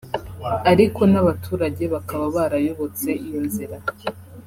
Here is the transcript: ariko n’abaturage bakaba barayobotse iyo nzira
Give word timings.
ariko 0.71 1.01
n’abaturage 1.11 1.83
bakaba 1.93 2.25
barayobotse 2.35 3.09
iyo 3.25 3.39
nzira 3.47 3.77